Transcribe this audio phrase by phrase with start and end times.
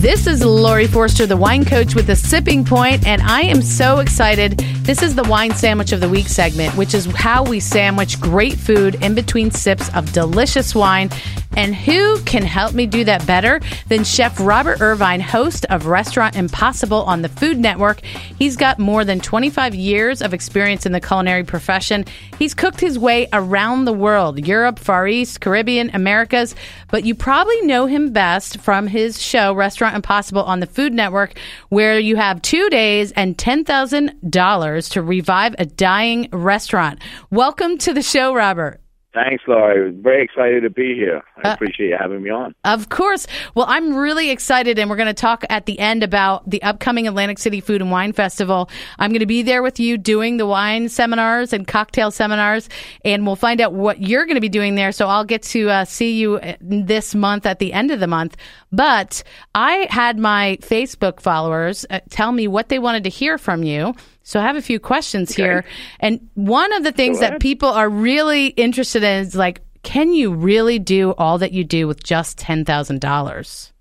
[0.00, 3.98] This is Laurie Forster, the wine coach with the sipping point, and I am so
[3.98, 4.56] excited.
[4.82, 8.54] This is the wine sandwich of the week segment, which is how we sandwich great
[8.54, 11.10] food in between sips of delicious wine.
[11.56, 16.36] And who can help me do that better than Chef Robert Irvine, host of Restaurant
[16.36, 18.00] Impossible on the Food Network?
[18.04, 22.04] He's got more than 25 years of experience in the culinary profession.
[22.38, 26.54] He's cooked his way around the world Europe, Far East, Caribbean, Americas.
[26.88, 31.34] But you probably know him best from his show, Restaurant Impossible on the Food Network,
[31.68, 37.00] where you have two days and $10,000 to revive a dying restaurant.
[37.30, 38.80] Welcome to the show, Robert.
[39.12, 39.90] Thanks, Laurie.
[39.90, 41.22] Very excited to be here.
[41.42, 42.54] I uh, appreciate you having me on.
[42.62, 43.26] Of course.
[43.56, 47.08] Well, I'm really excited, and we're going to talk at the end about the upcoming
[47.08, 48.70] Atlantic City Food and Wine Festival.
[49.00, 52.68] I'm going to be there with you doing the wine seminars and cocktail seminars,
[53.04, 54.92] and we'll find out what you're going to be doing there.
[54.92, 58.06] So I'll get to uh, see you uh, this month at the end of the
[58.06, 58.36] month.
[58.70, 59.24] But
[59.56, 63.96] I had my Facebook followers uh, tell me what they wanted to hear from you.
[64.22, 65.42] So I have a few questions okay.
[65.42, 65.64] here.
[65.98, 70.32] And one of the things that people are really interested in is like, can you
[70.32, 73.72] really do all that you do with just $10,000?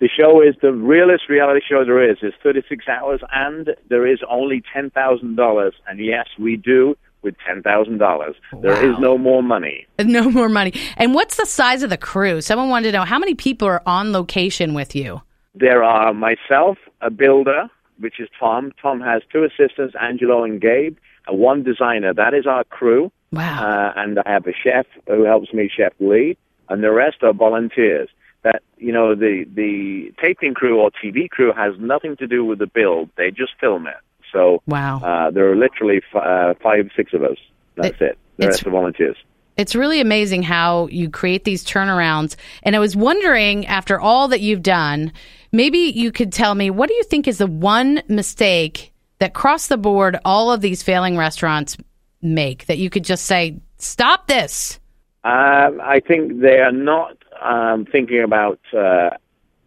[0.00, 2.16] The show is the realest reality show there is.
[2.22, 5.70] It's 36 hours and there is only $10,000.
[5.86, 8.00] And yes, we do with $10,000.
[8.00, 8.34] Wow.
[8.62, 9.86] There is no more money.
[10.02, 10.72] No more money.
[10.96, 12.40] And what's the size of the crew?
[12.40, 15.20] Someone wanted to know how many people are on location with you?
[15.54, 17.68] There are myself, a builder,
[18.00, 18.72] which is Tom.
[18.80, 22.12] Tom has two assistants, Angelo and Gabe, and one designer.
[22.12, 23.12] That is our crew.
[23.32, 23.62] Wow.
[23.62, 26.36] Uh, and I have a chef who helps me, Chef Lee,
[26.68, 28.08] and the rest are volunteers.
[28.42, 32.58] That you know, the the taping crew or TV crew has nothing to do with
[32.58, 33.10] the build.
[33.16, 33.96] They just film it.
[34.32, 37.36] So wow, uh, there are literally f- uh, five, six of us.
[37.76, 38.02] That's it.
[38.02, 38.18] it.
[38.38, 39.16] The rest are volunteers.
[39.56, 42.36] It's really amazing how you create these turnarounds.
[42.62, 45.12] And I was wondering, after all that you've done,
[45.52, 49.68] maybe you could tell me what do you think is the one mistake that across
[49.68, 51.76] the board all of these failing restaurants
[52.22, 54.78] make that you could just say, stop this?
[55.22, 59.10] Um, I think they are not um, thinking about uh,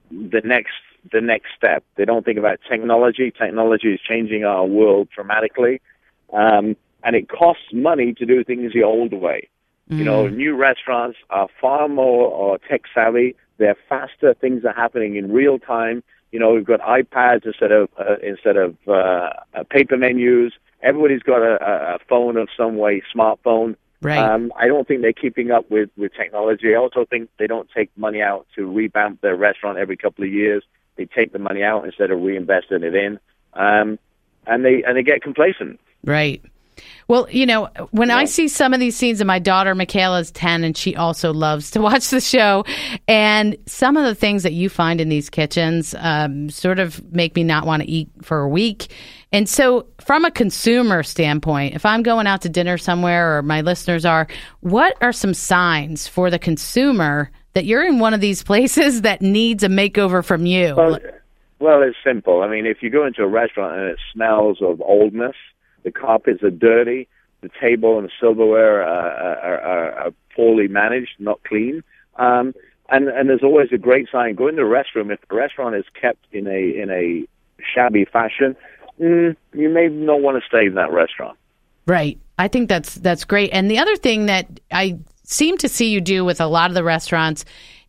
[0.10, 0.74] the next
[1.12, 1.84] the next step.
[1.96, 3.32] They don't think about technology.
[3.32, 5.82] Technology is changing our world dramatically,
[6.32, 9.50] um, and it costs money to do things the old way.
[9.92, 9.98] Mm.
[9.98, 10.36] You know, mm.
[10.36, 13.36] new restaurants are far more uh, tech savvy.
[13.58, 14.34] They're faster.
[14.34, 16.04] Things are happening in real time.
[16.32, 20.54] You know, we've got iPads instead of uh, instead of uh, uh, paper menus.
[20.82, 23.76] Everybody's got a, a phone of some way, smartphone.
[24.02, 24.18] Right.
[24.18, 26.76] Um, I don't think they're keeping up with, with technology.
[26.76, 30.32] I also think they don't take money out to revamp their restaurant every couple of
[30.32, 30.62] years.
[30.98, 33.20] They take the money out instead of reinvesting it in,
[33.54, 33.98] um,
[34.46, 35.80] and they and they get complacent.
[36.04, 36.44] Right.
[37.08, 38.18] Well, you know, when yeah.
[38.18, 41.34] I see some of these scenes, and my daughter Michaela is 10, and she also
[41.34, 42.66] loves to watch the show,
[43.08, 47.36] and some of the things that you find in these kitchens um, sort of make
[47.36, 48.94] me not want to eat for a week.
[49.32, 53.62] And so, from a consumer standpoint, if I'm going out to dinner somewhere, or my
[53.62, 54.28] listeners are,
[54.60, 59.22] what are some signs for the consumer that you're in one of these places that
[59.22, 60.76] needs a makeover from you?
[60.76, 61.00] Well,
[61.60, 62.42] well it's simple.
[62.44, 65.36] I mean, if you go into a restaurant and it smells of oldness,
[65.84, 67.08] the carpets are dirty.
[67.42, 71.84] The table and the silverware are, are, are poorly managed, not clean.
[72.16, 72.54] Um,
[72.90, 74.36] and and there's always a great sign.
[74.36, 75.12] Go into the restroom.
[75.12, 77.26] If the restaurant is kept in a in a
[77.74, 78.56] shabby fashion,
[79.00, 81.38] mm, you may not want to stay in that restaurant.
[81.86, 82.20] Right.
[82.38, 83.50] I think that's that's great.
[83.52, 86.76] And the other thing that I seem to see you do with a lot of
[86.76, 87.46] the restaurants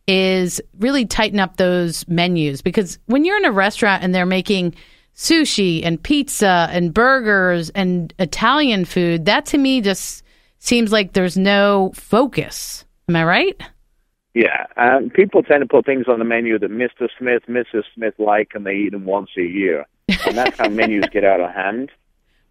[0.07, 4.75] is really tighten up those menus because when you're in a restaurant and they're making
[5.15, 10.23] sushi and pizza and burgers and Italian food, that to me just
[10.59, 12.85] seems like there's no focus.
[13.07, 13.61] Am I right?
[14.33, 17.07] Yeah, um, people tend to put things on the menu that Mr.
[17.17, 17.83] Smith, Mrs.
[17.93, 21.39] Smith like, and they eat them once a year, and that's how menus get out
[21.39, 21.91] of hand.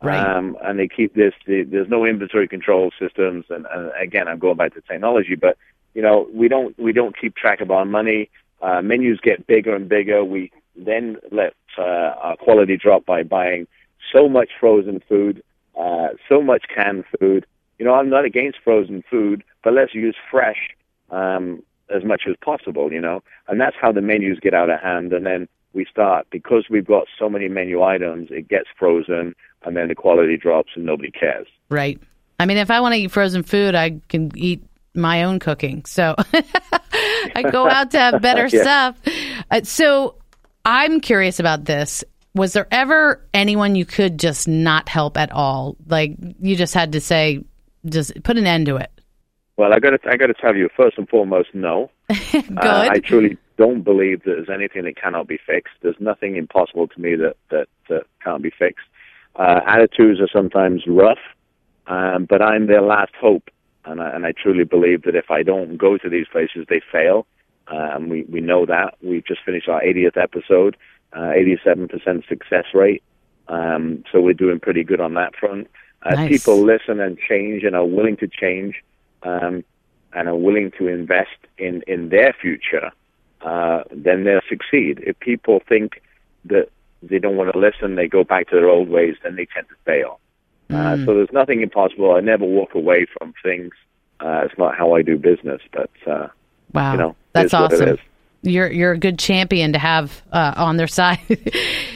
[0.03, 0.19] Right.
[0.19, 1.33] Um, and they keep this.
[1.47, 5.57] The, there's no inventory control systems, and, and again, I'm going back to technology, but
[5.95, 8.29] you know, we don't we don't keep track of our money.
[8.61, 10.23] Uh, menus get bigger and bigger.
[10.23, 13.67] We then let uh, our quality drop by buying
[14.13, 15.43] so much frozen food,
[15.79, 17.47] uh, so much canned food.
[17.79, 20.71] You know, I'm not against frozen food, but let's use fresh
[21.11, 21.63] um,
[21.95, 22.93] as much as possible.
[22.93, 25.13] You know, and that's how the menus get out of hand.
[25.13, 29.35] And then we start because we've got so many menu items, it gets frozen,
[29.65, 31.49] and then the quality drops, and nobody cares.
[31.69, 32.01] Right.
[32.39, 34.63] I mean, if I want to eat frozen food, I can eat
[34.95, 35.85] my own cooking.
[35.85, 36.15] So
[37.35, 38.63] I go out to have better yeah.
[38.63, 39.01] stuff.
[39.51, 40.17] Uh, so
[40.65, 42.05] I'm curious about this.
[42.35, 45.77] Was there ever anyone you could just not help at all?
[45.87, 47.45] Like you just had to say,
[47.87, 48.91] just put an end to it.
[49.57, 51.91] Well, I got to I got to tell you first and foremost, no.
[52.09, 52.59] Good.
[52.59, 55.75] Uh, I truly don't believe that there's anything that cannot be fixed.
[55.83, 58.87] There's nothing impossible to me that that, that can't be fixed.
[59.37, 61.19] Uh, attitudes are sometimes rough,
[61.87, 63.49] um, but I'm their last hope,
[63.85, 66.81] and I, and I truly believe that if I don't go to these places, they
[66.93, 67.27] fail.
[67.69, 68.97] Um, we we know that.
[69.03, 70.77] We've just finished our 80th episode,
[71.13, 73.03] uh, 87% success rate.
[73.49, 75.69] Um, so we're doing pretty good on that front.
[76.03, 76.29] Uh, Nice.
[76.31, 78.83] People listen and change and are willing to change,
[79.23, 79.65] um,
[80.13, 82.91] and are willing to invest in in their future.
[83.41, 85.03] Uh, then they'll succeed.
[85.07, 86.03] If people think
[86.47, 86.69] that
[87.03, 89.69] they don't want to listen, they go back to their old ways, then they tend
[89.69, 90.21] to fail.
[90.71, 92.13] Uh, so there's nothing impossible.
[92.13, 93.73] I never walk away from things.
[94.21, 96.29] Uh, it's not how I do business, but uh,
[96.73, 97.99] Wow, you know, that's is what it awesome.
[98.47, 101.19] You're you're a good champion to have uh, on their side.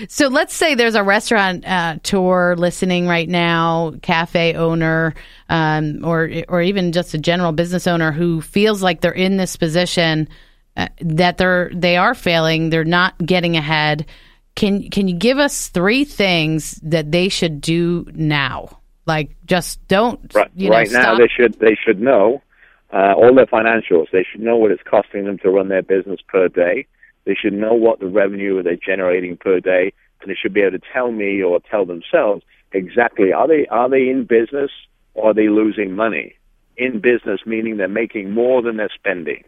[0.08, 5.14] so let's say there's a restaurant uh, tour listening right now, cafe owner,
[5.50, 9.56] um, or or even just a general business owner who feels like they're in this
[9.56, 10.26] position
[10.78, 14.06] uh, that they're they are failing, they're not getting ahead.
[14.54, 18.78] Can can you give us three things that they should do now?
[19.04, 21.18] Like just don't Right, you know right now, stop.
[21.18, 22.42] they should they should know
[22.92, 24.10] uh, all their financials.
[24.10, 26.86] They should know what it's costing them to run their business per day.
[27.24, 30.78] They should know what the revenue they're generating per day, and they should be able
[30.78, 32.42] to tell me or tell themselves
[32.72, 34.70] exactly are they are they in business
[35.14, 36.34] or are they losing money?
[36.76, 39.44] In business meaning they're making more than they're spending.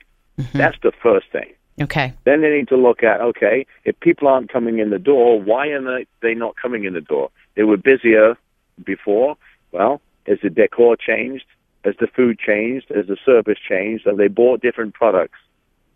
[0.54, 1.52] That's the first thing.
[1.82, 2.14] okay.
[2.24, 5.68] Then they need to look at okay, if people aren't coming in the door, why
[5.68, 7.30] are they, they not coming in the door?
[7.56, 8.36] They were busier
[8.84, 9.36] before.
[9.72, 11.44] Well, has the decor changed?
[11.84, 12.86] Has the food changed?
[12.94, 14.06] Has the service changed?
[14.06, 15.38] Have they bought different products?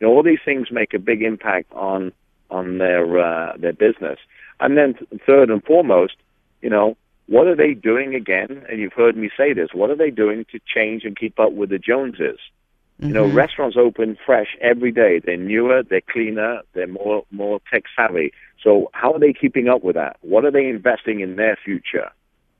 [0.00, 2.12] You know, all these things make a big impact on
[2.50, 4.18] on their uh, their business.
[4.60, 6.14] And then th- third and foremost,
[6.62, 6.96] you know,
[7.26, 8.64] what are they doing again?
[8.68, 9.70] And you've heard me say this.
[9.72, 12.38] What are they doing to change and keep up with the Joneses?
[13.00, 15.18] You know, restaurants open fresh every day.
[15.18, 18.32] They're newer, they're cleaner, they're more more tech savvy.
[18.62, 20.16] So how are they keeping up with that?
[20.20, 22.10] What are they investing in their future?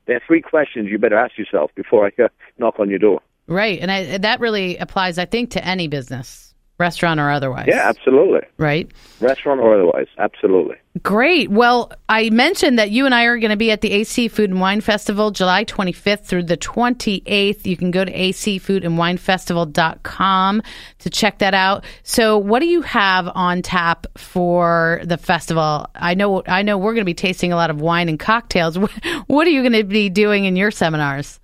[0.07, 3.21] There are three questions you better ask yourself before I uh, knock on your door.
[3.47, 7.65] Right, and I, that really applies, I think, to any business, restaurant or otherwise.
[7.67, 8.41] Yeah, absolutely.
[8.57, 8.89] Right.
[9.21, 10.75] Restaurant or otherwise, absolutely.
[11.03, 11.49] Great.
[11.49, 14.49] Well, I mentioned that you and I are going to be at the AC Food
[14.49, 17.65] and Wine Festival July 25th through the 28th.
[17.65, 20.61] You can go to acfoodandwinefestival.com
[20.99, 21.85] to check that out.
[22.03, 25.87] So, what do you have on tap for the festival?
[25.95, 28.77] I know I know we're going to be tasting a lot of wine and cocktails.
[29.27, 31.39] What are you going to be doing in your seminars?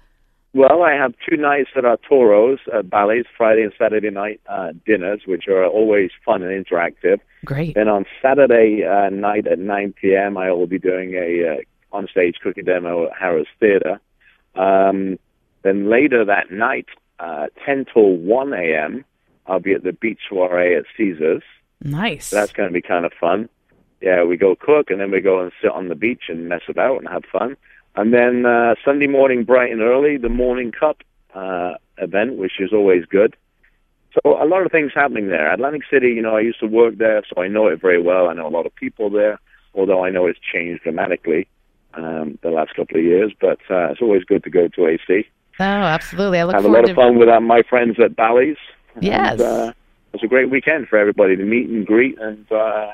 [0.54, 4.74] Well, I have two nights that are Toros, uh, Bally's, Friday and Saturday night uh,
[4.86, 7.20] dinners, which are always fun and interactive.
[7.46, 7.76] Great.
[7.76, 12.36] Then on Saturday uh, night at 9 p.m., I will be doing a uh, on-stage
[12.44, 14.02] cooking demo at Harrah's Theatre.
[14.56, 15.18] Um,
[15.64, 16.88] then later that night,
[17.20, 19.06] uh, 10 till 1 a.m.,
[19.48, 21.44] I'll be at the beach soiree at Caesars.
[21.82, 22.28] Nice.
[22.28, 23.48] So that's going to be kind of fun.
[24.02, 26.62] Yeah, we go cook and then we go and sit on the beach and mess
[26.68, 27.56] about and have fun.
[27.96, 31.02] And then uh, Sunday morning, bright and early, the morning cup
[31.34, 33.36] uh, event, which is always good.
[34.14, 35.52] So a lot of things happening there.
[35.52, 38.28] Atlantic City, you know, I used to work there, so I know it very well.
[38.28, 39.40] I know a lot of people there,
[39.74, 41.48] although I know it's changed dramatically
[41.94, 43.32] um, the last couple of years.
[43.40, 45.26] But uh, it's always good to go to AC.
[45.60, 46.40] oh, absolutely.
[46.40, 48.58] I look Have a lot of fun with uh, my friends at Bally's.
[49.00, 49.34] Yes.
[49.34, 49.74] And, uh,
[50.14, 52.88] it was a great weekend for everybody to meet and greet and uh,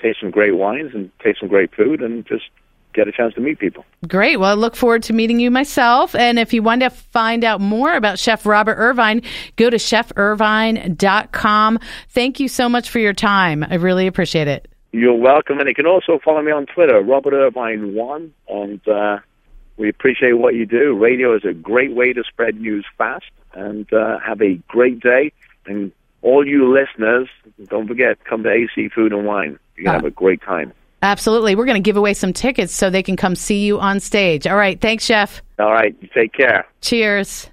[0.00, 2.44] taste some great wines and taste some great food and just
[2.94, 3.84] get a chance to meet people.
[4.08, 4.38] Great.
[4.38, 6.14] Well, I look forward to meeting you myself.
[6.14, 9.22] And if you want to find out more about Chef Robert Irvine,
[9.56, 11.78] go to chefirvine.com.
[12.10, 13.64] Thank you so much for your time.
[13.68, 14.68] I really appreciate it.
[14.92, 19.18] You're welcome, and you can also follow me on Twitter, Robert Irvine One, and uh,
[19.76, 20.96] we appreciate what you do.
[20.96, 23.24] Radio is a great way to spread news fast,
[23.54, 25.32] and uh, have a great day.
[25.66, 25.90] And
[26.22, 27.28] all you listeners,
[27.68, 29.58] don't forget, come to AC Food and Wine.
[29.76, 30.72] You're gonna Uh, have a great time.
[31.04, 31.54] Absolutely.
[31.54, 34.46] We're going to give away some tickets so they can come see you on stage.
[34.46, 34.80] All right.
[34.80, 35.42] Thanks, Chef.
[35.58, 36.66] All right, you take care.
[36.80, 37.50] Cheers.